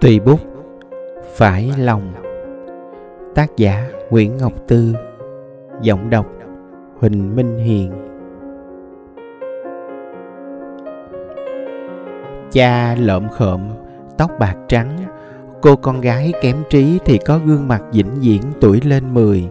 [0.00, 0.40] Tùy bút,
[1.36, 2.12] Phải lòng.
[3.34, 4.94] Tác giả Nguyễn Ngọc Tư,
[5.82, 6.26] Giọng đọc
[7.00, 7.92] Huỳnh Minh Hiền.
[12.52, 13.68] Cha lợm khợm,
[14.18, 14.98] Tóc bạc trắng.
[15.62, 19.48] Cô con gái kém trí thì có gương mặt vĩnh viễn tuổi lên mười.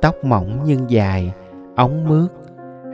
[0.00, 1.32] Tóc mỏng nhưng dài,
[1.76, 2.30] Ống mướt.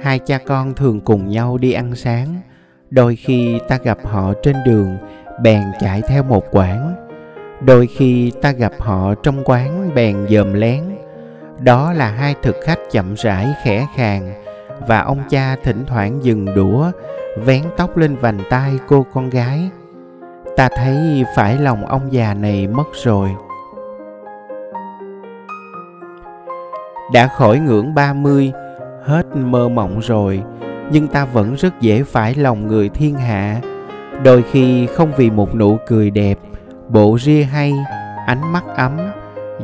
[0.03, 2.35] Hai cha con thường cùng nhau đi ăn sáng.
[2.91, 4.97] Đôi khi ta gặp họ trên đường
[5.43, 7.01] bèn chạy theo một quán
[7.61, 10.83] đôi khi ta gặp họ trong quán bèn dòm lén.
[11.59, 14.33] Đó là hai thực khách chậm rãi, khẽ khàng
[14.87, 16.91] và ông cha thỉnh thoảng dừng đũa,
[17.45, 19.71] vén tóc lên vành tai cô con gái.
[20.57, 23.31] Ta thấy phải lòng ông già này mất rồi.
[27.13, 28.53] Đã khỏi ngưỡng ba mươi,
[29.03, 30.43] hết mơ mộng rồi,
[30.93, 33.61] nhưng ta vẫn rất dễ phải lòng người thiên hạ
[34.25, 36.39] đôi khi không vì một nụ cười đẹp,
[36.89, 37.73] bộ ria hay,
[38.27, 38.97] ánh mắt ấm,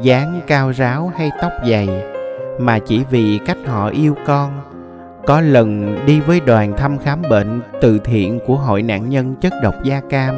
[0.02, 1.88] dáng cao ráo hay tóc dày,
[2.58, 4.60] mà chỉ vì cách họ yêu con.
[5.26, 9.52] Có lần đi với đoàn thăm khám bệnh từ thiện của hội nạn nhân chất
[9.62, 10.34] độc da cam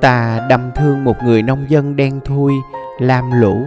[0.00, 2.52] ta đâm thương một người nông dân đen thui,
[2.98, 3.66] lam lũ.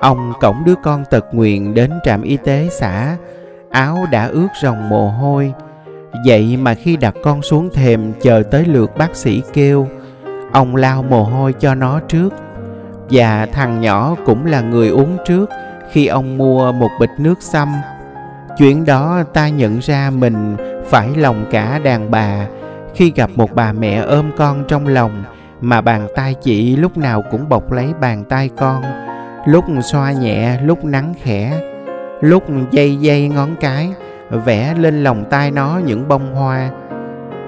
[0.00, 3.16] Ông cổng đứa con tật nguyền đến trạm y tế xã,
[3.70, 5.52] áo đã ướt ròng mồ hôi
[6.26, 9.88] Vậy mà khi đặt con xuống thềm chờ tới lượt bác sĩ kêu,
[10.52, 12.34] ông lao mồ hôi cho nó trước.
[13.10, 15.50] Và thằng nhỏ cũng là người uống trước
[15.92, 17.68] khi ông mua một bịch nước xăm.
[18.58, 22.46] Chuyện đó ta nhận ra mình phải lòng cả đàn bà
[22.94, 25.24] khi gặp một bà mẹ ôm con trong lòng
[25.60, 28.82] mà bàn tay chị lúc nào cũng bọc lấy bàn tay con,
[29.46, 31.60] lúc xoa nhẹ, lúc nắng khẽ,
[32.20, 33.88] lúc dây dây ngón cái
[34.38, 36.70] vẽ lên lòng tay nó những bông hoa.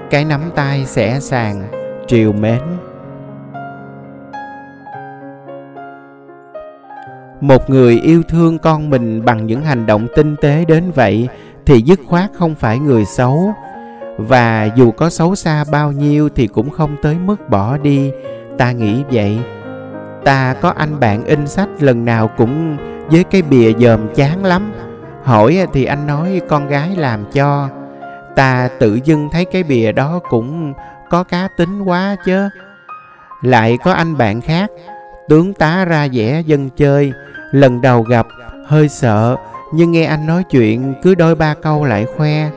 [0.09, 1.61] Cái nắm tay sẽ sàng,
[2.07, 2.61] triều mến.
[7.41, 11.27] Một người yêu thương con mình bằng những hành động tinh tế đến vậy
[11.65, 13.53] thì dứt khoát không phải người xấu.
[14.17, 18.11] Và dù có xấu xa bao nhiêu thì cũng không tới mức bỏ đi.
[18.57, 19.39] Ta nghĩ vậy.
[20.25, 22.77] Ta có anh bạn in sách lần nào cũng
[23.11, 24.73] với cái bìa dòm chán lắm
[25.23, 27.69] hỏi thì anh nói con gái làm cho.
[28.35, 30.73] Ta tự dưng thấy cái bìa đó cũng
[31.09, 32.49] có cá tính quá chứ.
[33.41, 34.69] Lại có anh bạn khác,
[35.29, 37.13] tướng tá ra vẻ dân chơi.
[37.51, 38.27] Lần đầu gặp,
[38.67, 39.35] hơi sợ,
[39.73, 42.49] nhưng nghe anh nói chuyện cứ đôi ba câu lại khoe.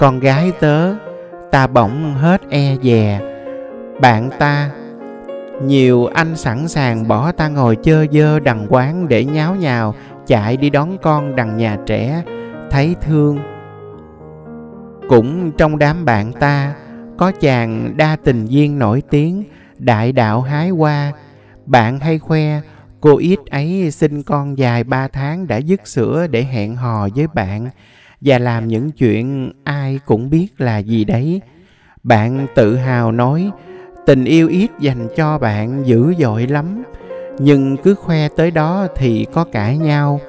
[0.00, 0.94] Con gái tớ,
[1.50, 3.20] ta bỗng hết e dè.
[4.00, 4.70] Bạn ta,
[5.62, 9.94] nhiều anh sẵn sàng bỏ ta ngồi chơi dơ đằng quán để nháo nhào
[10.28, 12.22] chạy đi đón con đằng nhà trẻ,
[12.70, 13.38] thấy thương.
[15.08, 16.74] Cũng trong đám bạn ta,
[17.16, 19.44] có chàng đa tình duyên nổi tiếng,
[19.78, 21.12] đại đạo hái hoa.
[21.66, 22.60] Bạn hay khoe,
[23.00, 27.26] cô ít ấy sinh con dài ba tháng đã dứt sữa để hẹn hò với
[27.34, 27.68] bạn,
[28.20, 31.40] và làm những chuyện ai cũng biết là gì đấy.
[32.02, 33.50] Bạn tự hào nói,
[34.06, 36.82] tình yêu ít dành cho bạn dữ dội lắm
[37.38, 40.20] nhưng cứ khoe tới đó thì có cãi nhau.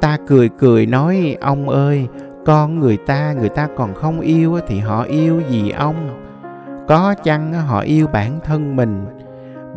[0.00, 2.06] Ta cười cười nói, ông ơi,
[2.44, 6.20] con người ta người ta còn không yêu thì họ yêu gì ông?
[6.88, 9.04] Có chăng họ yêu bản thân mình?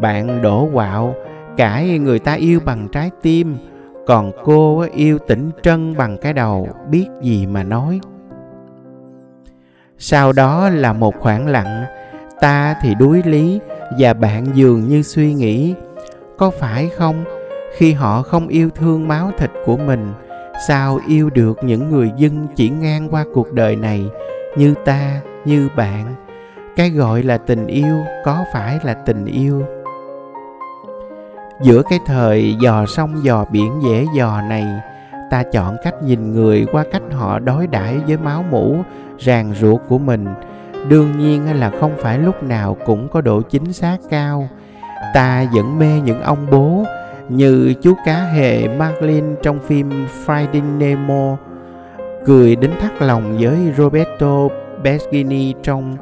[0.02, 1.16] Bạn đổ quạo,
[1.58, 3.58] cãi người ta yêu bằng trái tim,
[4.08, 8.00] còn cô yêu tỉnh trân bằng cái đầu, biết gì mà nói?
[9.98, 11.86] Sau đó là một khoảng lặng,
[12.42, 13.60] ta thì đuối lý
[14.00, 15.76] và bạn dường như suy nghĩ
[16.38, 17.24] có phải không?
[17.78, 20.14] Khi họ không yêu thương máu thịt của mình,
[20.68, 24.10] sao yêu được những người dân chỉ ngang qua cuộc đời này
[24.58, 26.16] như ta, như bạn?
[26.76, 29.66] Cái gọi là tình yêu có phải là tình yêu?
[31.62, 34.66] Giữa cái thời dò sông dò biển dễ dò này,
[35.32, 38.78] ta chọn cách nhìn người qua cách họ đối đãi với máu mủ,
[39.18, 40.26] ràng ruột của mình.
[40.90, 44.50] Đương nhiên là không phải lúc nào cũng có độ chính xác cao
[45.14, 46.86] ta vẫn mê những ông bố,
[47.30, 49.90] như chú cá hề Marlin trong phim
[50.26, 51.38] Finding Nemo,
[52.26, 54.48] cười đến thắt lòng với Roberto
[54.84, 55.98] Benigni trong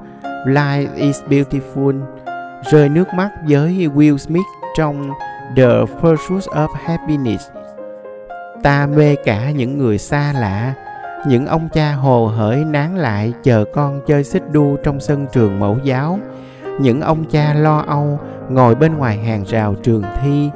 [0.46, 2.02] Life is Beautiful,
[2.72, 4.46] rơi nước mắt với Will Smith
[4.78, 5.10] trong
[5.56, 7.50] The Pursuit of Happiness.
[8.64, 10.74] Ta mê cả những người xa lạ,
[11.28, 15.60] những ông cha hồ hởi nán lại chờ con chơi xích đu trong sân trường
[15.60, 16.20] mẫu giáo
[16.80, 18.20] những ông cha lo âu
[18.50, 20.50] ngồi bên ngoài hàng rào trường thi.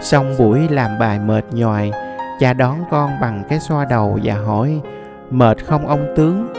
[0.00, 1.90] Xong buổi làm bài mệt nhòi
[2.40, 4.80] cha đón con bằng cái xoa đầu và hỏi,
[5.30, 6.52] mệt không ông tướng?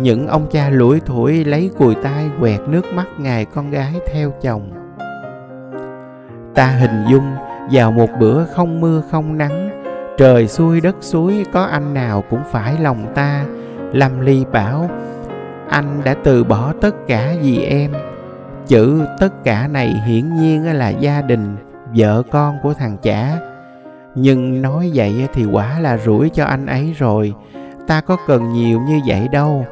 [0.00, 4.32] Những ông cha lủi thủi lấy cùi tay quẹt nước mắt ngài con gái theo
[4.42, 4.70] chồng.
[6.54, 7.34] Ta hình dung
[7.70, 9.70] vào một bữa không mưa không nắng,
[10.18, 13.44] trời xuôi đất suối có anh nào cũng phải lòng ta.
[13.92, 14.90] Lâm ly bảo,
[15.68, 17.90] anh đã từ bỏ tất cả vì em
[18.66, 21.56] chữ tất cả này hiển nhiên là gia đình,
[21.96, 23.38] vợ con của thằng chả.
[24.14, 27.34] Nhưng nói vậy thì quả là rủi cho anh ấy rồi.
[27.86, 29.66] Ta có cần nhiều như vậy đâu.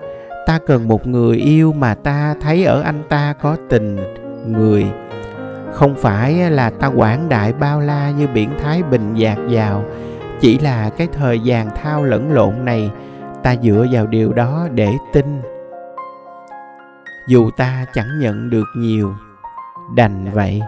[0.46, 3.96] Ta cần một người yêu mà ta thấy ở anh ta có tình,
[4.46, 4.86] người.
[5.72, 9.84] Không phải là ta quảng đại bao la như biển thái bình dạt dào.
[10.40, 12.90] Chỉ là cái thời gian thao lẫn lộn này,
[13.42, 15.42] ta dựa vào điều đó để tin
[17.26, 19.16] dù ta chẳng nhận được nhiều.
[19.94, 20.60] Đành vậy.